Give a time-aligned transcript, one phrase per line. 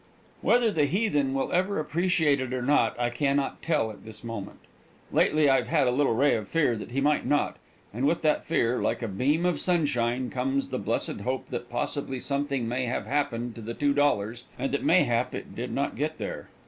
[0.41, 4.23] Whether the heathen will ever appreciate it or not, I can not tell at this
[4.23, 4.57] moment.
[5.11, 7.57] Lately I have had a little ray of fear that he might not,
[7.93, 12.19] and with that fear, like a beam of sunshine, comes the blessed hope that possibly
[12.19, 16.49] something may have happened to the $2, and that mayhap it did not get there.